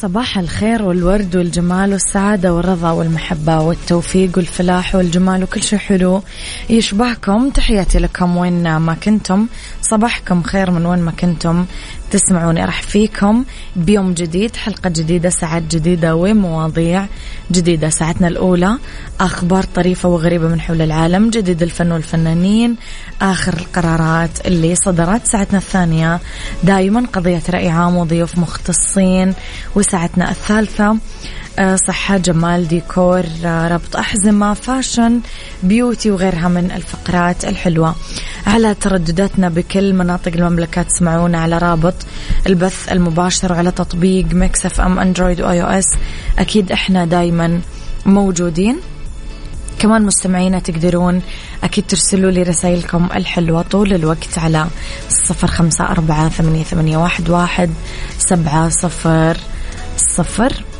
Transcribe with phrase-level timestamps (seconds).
[0.00, 6.22] صباح الخير والورد والجمال والسعادة والرضا والمحبة والتوفيق والفلاح والجمال وكل شيء حلو
[6.70, 7.50] يشبهكم.
[7.50, 9.46] تحياتي لكم وين ما كنتم.
[9.82, 11.66] صباحكم خير من وين ما كنتم.
[12.12, 13.44] تسمعوني راح فيكم
[13.76, 17.06] بيوم جديد حلقة جديدة ساعات جديدة ومواضيع
[17.52, 17.88] جديدة.
[17.88, 18.78] ساعتنا الأولى
[19.20, 22.76] أخبار طريفة وغريبة من حول العالم جديد الفن والفنانين
[23.22, 25.26] آخر القرارات اللي صدرت.
[25.26, 26.20] ساعتنا الثانية
[26.64, 29.34] دائما قضية رأي عام وضيوف مختصين.
[29.76, 30.96] وساعتنا الثالثة
[31.60, 35.20] صحة جمال ديكور آه، ربط أحزمة fashion
[35.62, 37.94] beauty وغيرها من الفقرات الحلوة.
[38.46, 41.94] على تردداتنا بكل مناطق المملكة تسمعونا على رابط
[42.46, 45.84] البث المباشر وعلى تطبيق Mix FM Android و iOS
[46.38, 47.60] أكيد إحنا دايما
[48.06, 48.76] موجودين.
[49.78, 51.22] كمان مستمعينا تقدرون
[51.64, 54.66] أكيد ترسلوا لي رسائلكم الحلوة طول الوقت على
[55.08, 57.70] صفر خمسة أربعة ثمانية, واحد,
[58.18, 59.36] سبعة صفر
[59.96, 60.52] صفر.
[60.52, 60.71] آه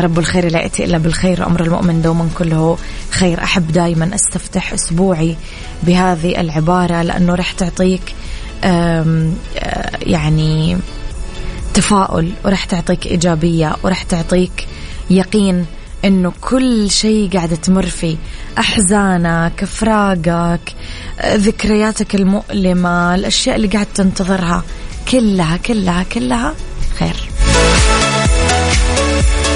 [0.00, 1.46] رب الخير لا يأتي إلا بالخير.
[1.46, 2.78] أمر المؤمن دوما كله
[3.10, 3.42] خير.
[3.42, 5.36] أحب دائما أستفتح أسبوعي
[5.82, 8.14] بهذه العبارة لأنه رح تعطيك
[8.64, 9.30] آه
[10.02, 10.76] يعني
[11.74, 14.66] تفاؤل ورح تعطيك إيجابية ورح تعطيك
[15.10, 15.66] يقين
[16.04, 18.16] إنه كل شيء قاعدة تمر فيه.
[18.58, 20.74] أحزانك فراقك
[21.26, 24.62] ذكرياتك المؤلمة الأشياء اللي قاعد تنتظرها
[25.10, 26.54] كلها كلها كلها
[26.98, 27.16] خير.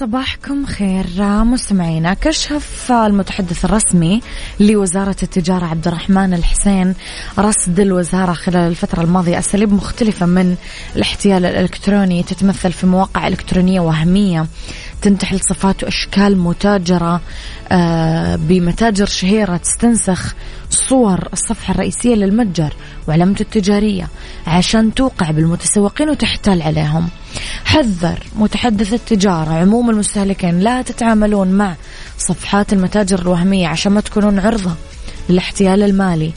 [0.00, 1.06] صباحكم خير.
[1.44, 4.20] مستمعينا كشف المتحدث الرسمي
[4.60, 6.94] لوزارة التجارة عبد الرحمن الحسين
[7.38, 10.56] رصد الوزارة خلال الفترة الماضية أساليب مختلفة من
[10.96, 14.46] الاحتيال الإلكتروني تتمثل في مواقع إلكترونية وهمية.
[15.02, 17.20] تنتحل صفات وأشكال متاجرة
[17.72, 20.34] آه، بمتاجر شهيرة تستنسخ
[20.70, 22.74] صور الصفحة الرئيسية للمتجر
[23.08, 24.08] وعلامته التجارية
[24.46, 27.08] عشان توقع بالمتسوقين وتحتال عليهم.
[27.64, 31.74] حذر متحدث التجارة عموم المستهلكين لا تتعاملون مع
[32.18, 34.74] صفحات المتاجر الوهمية عشان ما تكونون عرضة
[35.28, 36.32] للاحتيال المالي.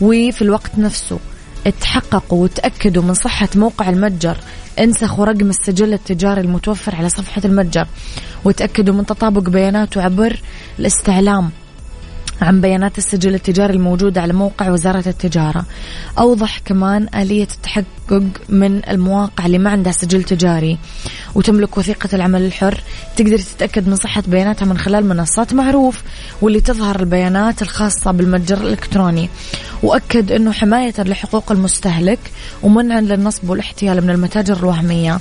[0.00, 1.18] وفي الوقت نفسه
[1.66, 4.36] اتحققوا وتأكدوا من صحة موقع المتجر
[4.78, 7.86] انسخوا رقم السجل التجاري المتوفر على صفحة المتجر
[8.44, 10.40] وتأكدوا من تطابق بياناته عبر
[10.78, 11.50] الاستعلام.
[12.42, 15.64] عن بيانات السجل التجاري الموجودة على موقع وزارة التجارة.
[16.18, 20.78] أوضح كمان آلية التحقق من المواقع اللي ما عندها سجل تجاري.
[21.34, 22.80] وتملك وثيقة العمل الحر.
[23.16, 26.02] تقدر تتأكد من صحة بياناتها من خلال منصات معروف
[26.42, 29.30] واللي تظهر البيانات الخاصة بالمتجر الإلكتروني.
[29.82, 32.18] وأكد أنه حماية لحقوق المستهلك
[32.62, 35.18] ومنعا للنصب والاحتيال من المتاجر الوهمية.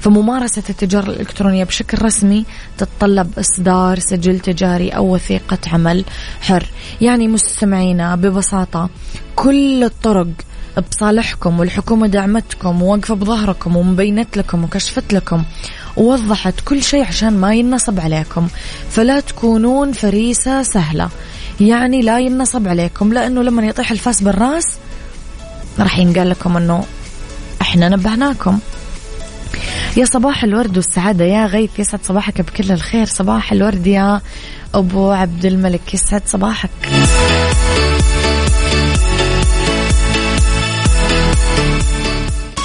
[0.00, 2.44] فممارسة التجارة الإلكترونية بشكل رسمي
[2.78, 6.04] تتطلب إصدار سجل تجاري أو وثيقة عمل
[6.40, 6.57] حر.
[7.00, 8.90] يعني مستمعينا ببساطة
[9.36, 10.26] كل الطرق
[10.90, 15.42] بصالحكم والحكومة دعمتكم ووقفة بظهركم ومبينت لكم وكشفت لكم
[15.96, 18.48] ووضحت كل شيء عشان ما ينصب عليكم.
[18.90, 21.08] فلا تكونون فريسة سهلة.
[21.60, 24.78] يعني لا ينصب عليكم لأنه لما يطيح الفاس بالراس
[25.78, 26.84] راح ينقال لكم أنه
[27.60, 28.58] إحنا نبهناكم.
[29.98, 33.06] يا صباح الورد والسعادة يا غيث يسعد صباحك بكل الخير.
[33.06, 34.20] صباح الورد يا
[34.74, 36.70] أبو عبد الملك يسعد صباحك.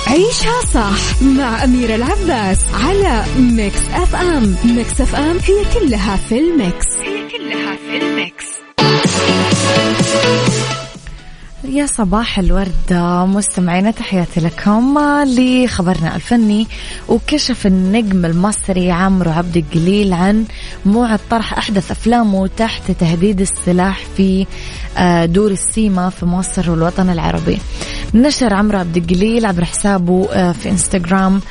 [0.08, 6.88] عيشها صح مع أميرة العباس على Mix FM Mix FM هي كلها في ال mix.
[7.02, 8.33] هي كلها في ال mix.
[11.74, 12.94] يا صباح الورد
[13.36, 16.68] مستمعينا تحياتي لكم لخبرنا الفني
[17.10, 20.46] وكشف النجم المصري عمرو عبد الجليل عن
[20.86, 24.46] موعد طرح أحدث أفلامه تحت تهديد السلاح في
[24.98, 27.58] آه، دور السيما في مصر والوطن العربي.
[28.14, 31.42] نشر عمرو عبد الجليل عبر حسابه آه، في إنستغرام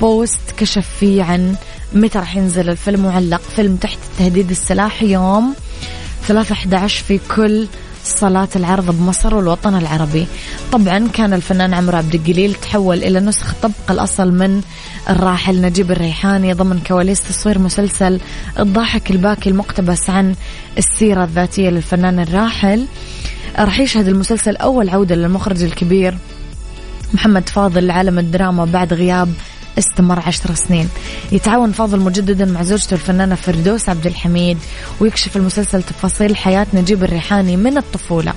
[0.00, 1.54] بوست كشف فيه عن
[1.92, 5.54] متى راح ينزل الفيلم معلق فيلم تحت تهديد السلاح يوم
[6.26, 7.66] 3 11 في كل
[8.10, 10.26] صلاة العرض بمصر والوطن العربي.
[10.72, 14.60] طبعا كان الفنان عمرو عبد الجليل تحول إلى نسخة طبق الأصل من
[15.10, 18.20] الراحل نجيب الريحاني ضمن كواليس تصوير مسلسل
[18.58, 20.34] الضاحك الباكي المقتبس عن
[20.78, 22.86] السيرة الذاتية للفنان الراحل.
[23.58, 26.18] راح يشهد المسلسل أول عودة للمخرج الكبير
[27.14, 29.32] محمد فاضل لعالم الدراما بعد غياب
[29.80, 30.88] استمر عشر سنين.
[31.32, 34.58] يتعاون فاضل مجددا مع زوجته الفنانة فردوس عبد الحميد
[35.00, 38.32] ويكشف المسلسل تفاصيل حياة نجيب الريحاني من الطفولة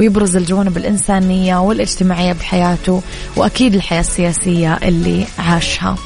[0.00, 3.02] ويبرز الجوانب الإنسانية والاجتماعية بحياته
[3.36, 5.96] وأكيد الحياة السياسية اللي عاشها.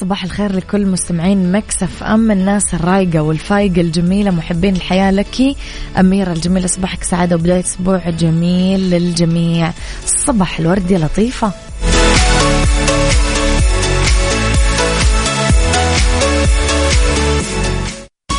[0.00, 5.56] صباح الخير لكل مستمعين مكسف أم الناس الرايقة والفايقة الجميلة محبين الحياة لك.
[5.98, 9.72] أميرة الجميلة صباحك سعادة وبداية أسبوع جميل للجميع.
[10.06, 11.52] صباح الورد يا لطيفة.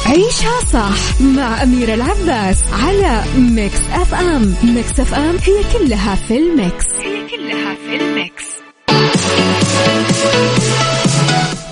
[0.05, 4.55] عيشها صح مع أميرة العباس على Mix FM.
[4.63, 6.85] Mix FM هي كلها في الميكس.
[6.85, 8.45] هي كلها في الميكس.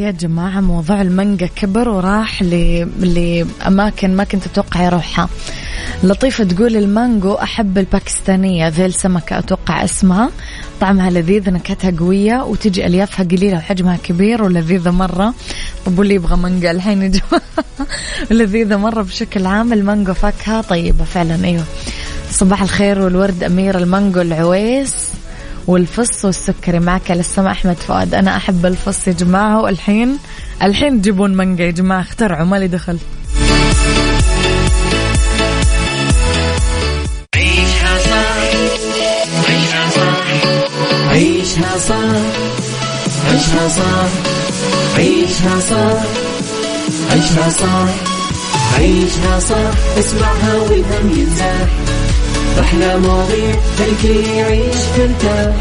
[0.00, 2.42] يا جماعة موضوع المانجا كبر وراح
[3.00, 5.28] لأماكن ما كنت أتوقع يروحها.
[6.04, 10.30] لطيفة تقول المانجو أحب الباكستانية ذي السمكة أتوقع اسمها.
[10.80, 15.34] طعمها لذيذ نكهتها قوية وتجي أليافها قليلة وحجمها كبير ولذيذة مرة.
[15.86, 17.42] طب واللي يبغى مانجا الحين يا جماعة؟
[18.30, 19.72] لذيذة مرة بشكل عام.
[19.72, 21.64] المانجو فاكهة طيبة فعلا أيوة.
[22.30, 25.10] صباح الخير والورد أمير المانجو العويس.
[25.66, 28.14] والفص والسكري معك على السماء أحمد فؤاد.
[28.14, 30.18] أنا أحب الفص يا جماعة والحين
[30.62, 32.98] الحين تجيبون مانجا يا جماعة اخترعوا مالي دخل.
[37.34, 38.36] عيشها صح
[39.48, 40.26] عيشها صح
[41.10, 41.78] عيشها
[43.28, 44.08] عيشها صح
[44.98, 46.02] عيشها صح
[47.10, 47.88] عيشها صح
[48.78, 51.68] عيشها صح اسمعها والهم ينزاح.
[52.60, 55.54] أحلى مواضيع الكل يعيش ترتاح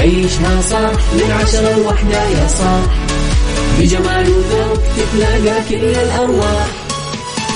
[0.00, 2.90] عيشها صح من عشرة لوحدة يا صاح
[3.78, 6.66] بجمال وذوق تتلاقى كل الأرواح.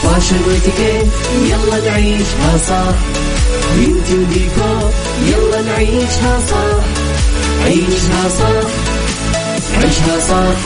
[0.02, 1.06] fashion واتيكيت
[1.50, 2.96] يلا نعيشها صح
[3.76, 4.90] beauty وديكور
[5.26, 6.84] يلا نعيشها صح
[7.64, 8.68] عيشها صح
[9.76, 10.58] عيشها صح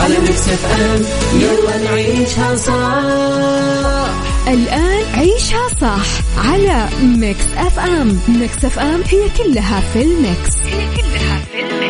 [0.00, 1.02] على Mix FM
[1.40, 4.03] يلا نعيشها صح
[4.48, 6.06] الآن عيشها صح
[6.48, 8.18] على Mix FM.
[8.28, 10.58] Mix FM هي كلها في ال mix.
[10.62, 11.84] هي كلها في ال mix.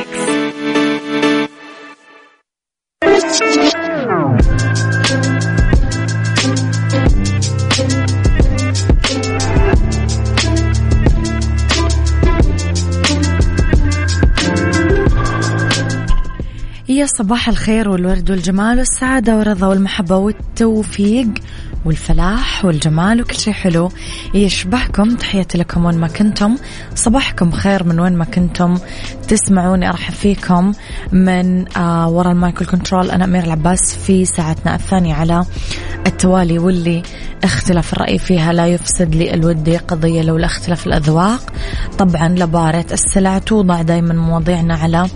[16.88, 21.28] يا صباح الخير والورد والجمال والسعادة والرضا والمحبة والتوفيق.
[21.84, 23.92] والفلاح والجمال وكل شيء حلو
[24.34, 25.16] يشبهكم.
[25.16, 26.56] تحياتي لكم وين ما كنتم.
[26.94, 28.78] صباحكم خير من وين ما كنتم.
[29.28, 30.72] تسمعوني أرحب فيكم
[31.12, 35.44] من آه وراء المايكل كنترول أنا أمير العباس في ساعتنا الثانية على
[36.06, 37.02] التوالي واللي
[37.44, 41.52] اختلاف الرأي فيها لا يفسد لي الودي قضية لولا اختلاف الأذواق.
[41.98, 45.06] طبعا لبارة السلع توضع دائما مواضيعنا على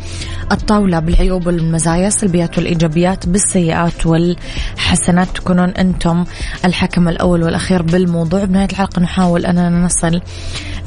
[0.52, 5.28] الطاولة بالعيوب والمزايا السلبيات والإيجابيات بالسيئات والحسنات.
[5.34, 6.24] تكونون أنتم
[6.64, 8.44] الحكم الأول والأخير بالموضوع.
[8.44, 10.20] بنهاية الحلقة نحاول أننا نصل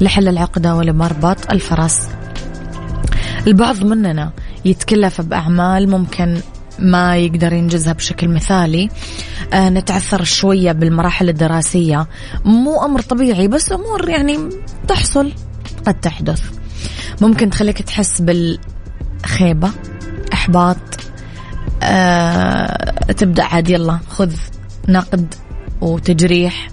[0.00, 2.08] لحل العقدة ولمربط الفرس.
[3.46, 4.32] البعض مننا
[4.64, 6.40] يتكلف بأعمال ممكن
[6.78, 8.88] ما يقدر ينجزها بشكل مثالي.
[9.52, 12.06] آه نتعثر شوية بالمراحل الدراسية.
[12.44, 14.38] مو أمر طبيعي بس أمور يعني
[14.88, 15.32] تحصل
[15.86, 16.42] قد تحدث.
[17.20, 19.70] ممكن تخليك تحس بالخيبة
[20.32, 20.76] إحباط.
[21.82, 24.32] آه تبدأ عاد يلا خذ
[24.88, 25.34] نقد
[25.82, 26.68] وتجريح.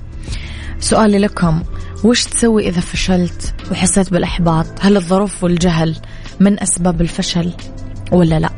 [0.80, 1.63] سؤالي لكم
[2.04, 5.96] وش تسوي إذا فشلت وحسيت بالإحباط؟ هل الظروف والجهل
[6.39, 7.54] من أسباب الفشل
[8.12, 8.50] ولا لا؟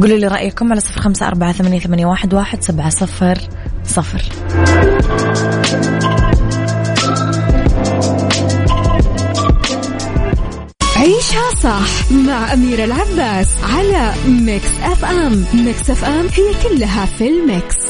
[0.00, 3.38] قولوا لي رأيكم على صفر خمسة أربعة ثمانية, ثمانية واحد, واحد سبعة صفر
[3.84, 4.22] صفر.
[10.96, 15.44] عيشها صح مع أميرة العباس على Mix FM.
[15.54, 17.83] Mix FM هي كلها في ال mix.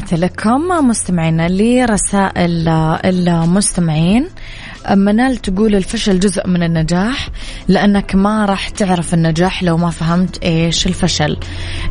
[0.00, 2.68] تحياتي لكم مستمعينا لرسائل
[3.04, 4.28] المستمعين.
[4.96, 7.28] منال تقول الفشل جزء من النجاح
[7.68, 11.36] لأنك ما راح تعرف النجاح لو ما فهمت إيش الفشل.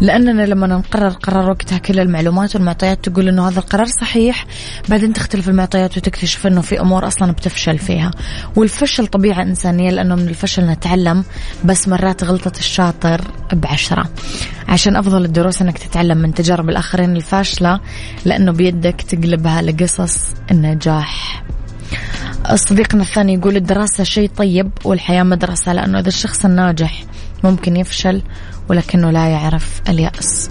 [0.02, 4.46] لأننا لما نقرر قرار وقتها كل المعلومات والمعطيات تقول أنه هذا القرار صحيح
[4.90, 8.12] بعدين تختلف المعطيات وتكتشف أنه في أمور أصلا بتفشل فيها.
[8.56, 11.24] والفشل طبيعة إنسانية لأنه من الفشل نتعلم
[11.66, 13.22] بس مرات غلطة الشاطر
[13.54, 14.10] بعشرة.
[14.68, 17.80] عشان أفضل الدروس أنك تتعلم من تجارب الآخرين الفاشلة
[18.26, 21.44] لأنه بيدك تقلبها لقصص النجاح.
[22.56, 27.04] صديقنا الثاني يقول الدراسة شيء طيب والحياة مدرسة لأنه إذا الشخص الناجح
[27.44, 28.22] ممكن يفشل
[28.70, 30.50] ولكنه لا يعرف اليأس.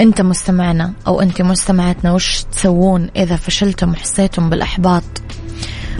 [0.00, 5.02] أنت مستمعنا أو أنت مستمعتنا وش تسوون إذا فشلتم وحسيتم بالإحباط؟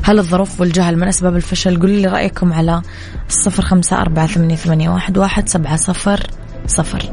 [0.02, 2.82] هل الظروف والجهل من أسباب الفشل؟ قولوا لي رأيكم على
[3.28, 6.26] صفر خمسة أربعة ثمانية, ثمانية واحد, واحد سبعة صفر
[6.66, 7.12] صفر.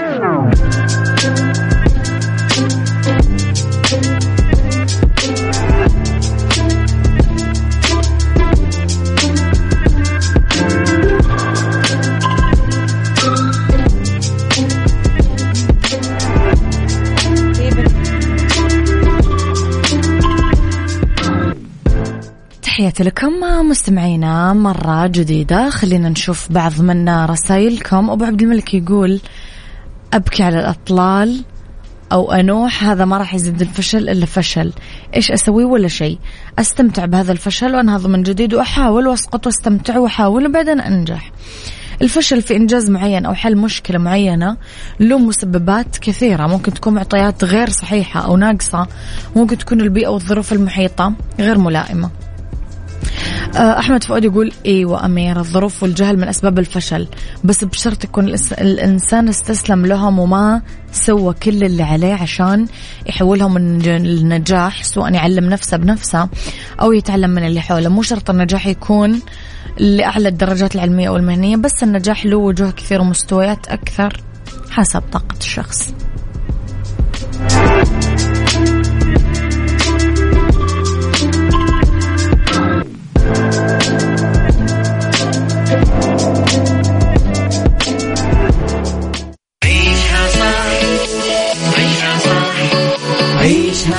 [22.91, 23.33] تحياتي لكم
[23.69, 25.69] مستمعينا مرة جديدة.
[25.69, 28.09] خلينا نشوف بعض من رسائلكم.
[28.09, 29.21] أبو عبد الملك يقول
[30.13, 31.43] أبكي على الأطلال
[32.11, 34.73] أو أنوح هذا ما راح يزيد الفشل إلا فشل.
[35.15, 36.19] إيش أسوي؟ ولا شيء.
[36.59, 41.31] أستمتع بهذا الفشل وأنهض من جديد وأحاول وأسقط وأستمتع وأحاول وبعدين أنجح.
[42.01, 44.57] الفشل في إنجاز معين أو حل مشكلة معينة
[44.99, 46.47] له مسببات كثيرة.
[46.47, 48.87] ممكن تكون معطيات غير صحيحة أو ناقصة.
[49.35, 52.09] ممكن تكون البيئة والظروف المحيطة غير ملائمة.
[53.55, 57.07] آه، أحمد فؤاد يقول أيوه امير الظروف والجهل من أسباب الفشل
[57.43, 62.67] بس بشرط يكون الإنسان استسلم لهم وما سوى كل اللي عليه عشان
[63.05, 66.29] يحولهم النجاح سواء يعلم نفسه بنفسه
[66.81, 67.89] أو يتعلم من اللي حوله.
[67.89, 69.19] مو شرط النجاح يكون
[69.77, 74.17] لأعلى الدرجات العلمية والمهنية بس النجاح له وجوه كثير ومستويات أكثر
[74.69, 75.93] حسب طاقة الشخص.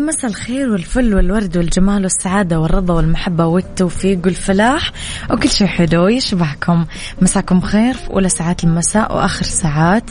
[0.00, 4.92] يا مساء الخير والفل والورد والجمال والسعادة والرضا والمحبة والتوفيق والفلاح.
[5.30, 6.84] وكل شيء حلو يشبهكم.
[7.22, 10.04] مساكم خير في أولى ساعات المساء وآخر ساعات.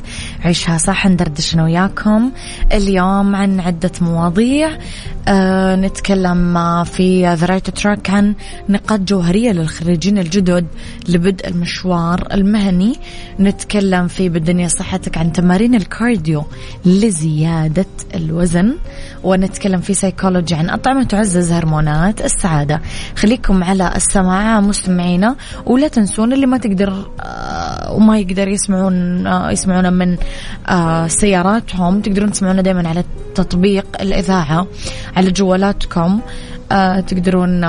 [0.45, 2.31] عيشها صح ندردش أنا وياكم.
[2.73, 4.77] اليوم عن عدة مواضيع.
[5.27, 8.35] آه نتكلم في the right track عن
[8.69, 10.67] نقاط جوهرية للخريجين الجدد
[11.07, 12.95] لبدء المشوار المهني.
[13.39, 16.43] نتكلم في بالدنيا صحتك عن تمارين ال cardio
[16.85, 17.85] لزيادة
[18.15, 18.75] الوزن.
[19.23, 22.81] ونتكلم في سيكولوجي عن أطعمة تعزز هرمونات السعادة.
[23.15, 29.89] خليكم على السماع مستمعينا ولا تنسون اللي ما تقدر آه، وما يقدر يسمعون آه، يسمعونا
[29.89, 30.17] من
[30.69, 33.03] آه، سياراتهم تقدرون تسمعونا دائما على
[33.35, 34.67] تطبيق الإذاعة
[35.15, 36.19] على جوالاتكم.
[37.07, 37.61] تقدرون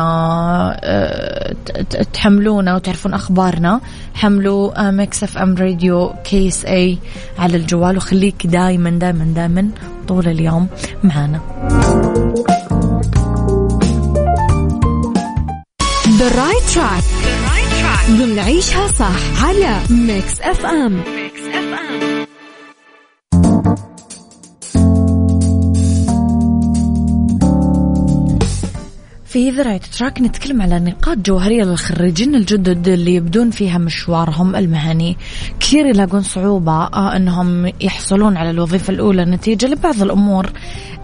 [2.12, 3.81] تحملونا وتعرفون أخبارنا.
[4.14, 6.99] حملوا Mix FM Radio KSA
[7.38, 9.70] على الجوال وخليك دائما دائما دائما
[10.11, 10.66] طول اليوم
[11.05, 11.40] معنا
[16.20, 17.05] The right track.
[18.11, 21.01] ضمن عيشها صح على Mix FM
[29.31, 35.16] في the right track نتكلم على نقاط جوهرية للخريجين الجدد اللي يبدون فيها مشوارهم المهني.
[35.61, 40.51] كثير يلاقون صعوبة آه أنهم يحصلون على الوظيفة الأولى نتيجة لبعض الأمور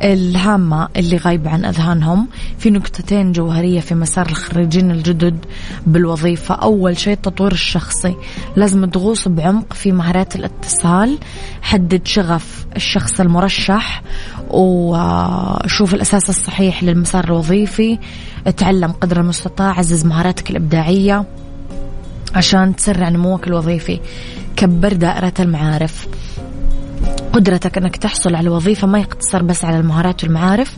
[0.03, 2.29] الهامة اللي غايبة عن أذهانهم.
[2.59, 5.45] في نقطتين جوهرية في مسار الخريجين الجدد
[5.87, 6.55] بالوظيفة.
[6.55, 8.15] أول شيء التطوير الشخصي.
[8.57, 11.19] لازم تغوص بعمق في مهارات الاتصال.
[11.62, 14.03] حدد شغف الشخص المرشح.
[14.51, 17.99] وشوف الأساس الصحيح للمسار الوظيفي.
[18.57, 21.25] تعلم قدر المستطاع عزز مهاراتك الإبداعية
[22.35, 24.01] عشان تسرع نموك الوظيفي.
[24.57, 26.07] كبر دائرة المعارف.
[27.33, 30.77] قدرتك أنك تحصل على وظيفة ما يقتصر بس على المهارات والمعارف.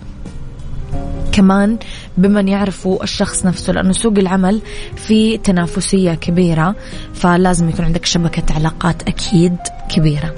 [1.32, 1.78] كمان
[2.16, 4.60] بمن يعرفوا الشخص نفسه لأنه سوق العمل
[4.96, 6.74] في تنافسية كبيرة
[7.14, 9.56] فلازم يكون عندك شبكة علاقات أكيد
[9.88, 10.34] كبيرة.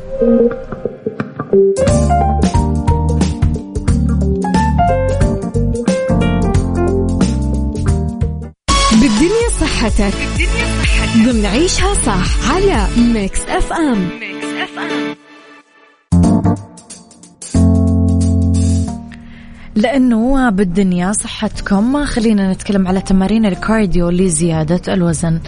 [9.80, 10.14] صحتك
[11.24, 15.14] ضمن عيشها صح على Mix FM Mix FM
[19.74, 25.40] لأنه بالدنيا صحتكم خلينا نتكلم على تمارين ال cardio لزيادة الوزن.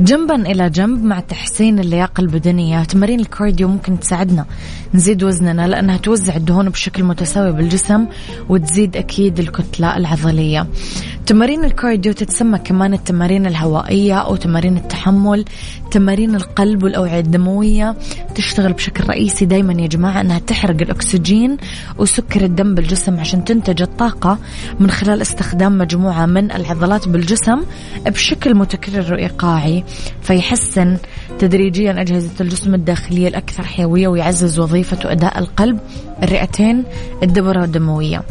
[0.00, 4.46] جنبا إلى جنب مع تحسين اللياقة البدنية تمارين ال cardio ممكن تساعدنا
[4.94, 8.06] نزيد وزننا لأنها توزع الدهون بشكل متساوي بالجسم
[8.48, 10.66] وتزيد أكيد الكتلة العضلية.
[11.28, 15.44] تمارين الكارديو تتسمى كمان التمارين الهوائية أو تمارين التحمل
[15.90, 17.96] تمارين القلب والأوعية الدموية.
[18.34, 21.56] تشتغل بشكل رئيسي دايما يا جماعة أنها تحرق الأكسجين
[21.98, 24.38] وسكر الدم بالجسم عشان تنتج الطاقة
[24.80, 27.60] من خلال استخدام مجموعة من العضلات بالجسم
[28.06, 29.84] بشكل متكرر وإيقاعي.
[30.22, 30.96] فيحسن
[31.38, 35.78] تدريجيا أجهزة الجسم الداخلية الأكثر حيوية ويعزز وظيفة وأداء القلب
[36.22, 36.84] الرئتين
[37.22, 38.22] الدورة الدموية.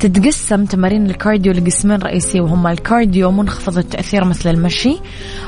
[0.00, 4.96] تتقسم تمارين الكارديو لقسمين رئيسية وهما الكارديو منخفض التأثير مثل المشي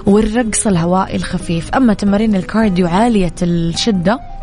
[0.07, 1.71] والرقص الهوائي الخفيف.
[1.71, 4.36] أما تمارين الكارديو عالية الشدة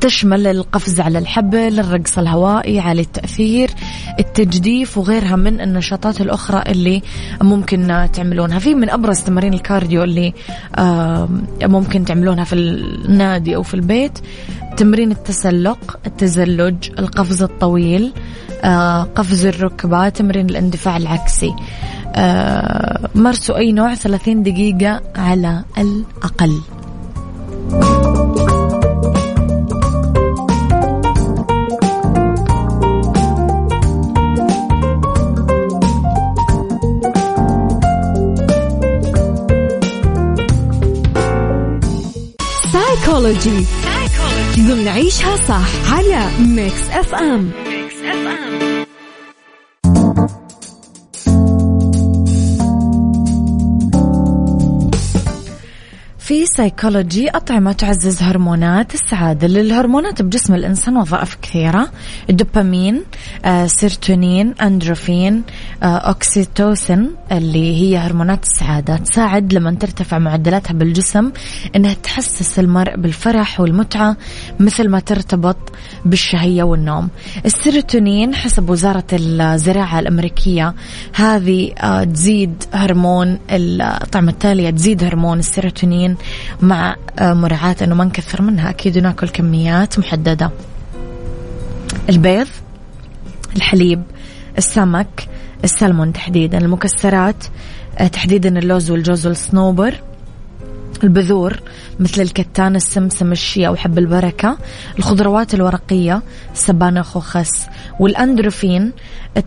[0.00, 3.70] تشمل القفز على الحبل الرقص الهوائي عالي التأثير
[4.18, 7.02] التجديف وغيرها من النشاطات الأخرى اللي
[7.42, 8.58] ممكن تعملونها.
[8.58, 10.34] في من أبرز تمارين الكارديو اللي
[11.62, 14.18] ممكن تعملونها في النادي أو في البيت
[14.76, 18.12] تمرين التسلق التزلج القفز الطويل
[18.64, 21.54] آه، قفز الركبة تمرين الاندفاع العكسي.
[22.14, 26.60] آه، مارسوا أي نوع؟ 30 دقيقة على الأقل.
[43.28, 43.66] سايكولوجي
[44.58, 48.67] ضمن عيشها صح على Mix FM Mix FM
[56.28, 59.46] في سيكولوجي أطعمة تعزز هرمونات السعادة.
[59.46, 61.88] للهرمونات بجسم الإنسان وظائف كثيرة.
[62.30, 63.02] الدوبامين
[63.44, 65.42] آه، سيروتونين أندورفين
[65.82, 68.96] آه، أوكسيتوسين اللي هي هرمونات السعادة.
[68.96, 71.30] تساعد لما ترتفع معدلاتها بالجسم
[71.76, 74.16] إنها تحسس المرء بالفرح والمتعة
[74.60, 75.56] مثل ما ترتبط
[76.04, 77.08] بالشهية والنوم.
[77.46, 80.74] السيروتونين حسب وزارة الزراعة الأمريكية
[81.14, 86.17] هذه آه، تزيد هرمون الطعمة التالية تزيد هرمون السيروتونين
[86.60, 88.70] مع آه، مراعاة أنه ما نكثر منها.
[88.70, 90.50] أكيد ناكل كميات محددة.
[92.08, 92.46] البيض
[93.56, 94.02] الحليب
[94.58, 95.28] السمك
[95.64, 97.44] السلمون تحديدا المكسرات
[97.98, 99.94] آه، تحديدا اللوز والجوز والصنوبر.
[101.04, 101.60] البذور
[102.00, 104.58] مثل الكتان السمسم الشيا وحب البركة.
[104.98, 106.22] الخضروات الورقية
[106.54, 107.66] سبانخ وخس.
[108.00, 108.92] والأندروفين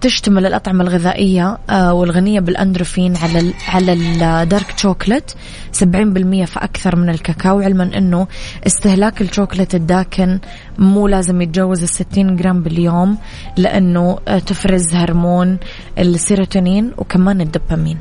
[0.02, 5.36] تشتمل الأطعمة الغذائية آه، والغنية بالأندروفين على على الدارك شوكلت
[5.74, 8.28] 70% فأكثر من الكاكاو علما أنه
[8.68, 10.40] استهلاك الشوكلت الداكن
[10.80, 13.18] مو لازم يتجاوز ال 60 جرام باليوم
[13.58, 15.58] لأنه آه، تفرز هرمون
[15.98, 17.98] السيروتونين وكمان الدوبامين.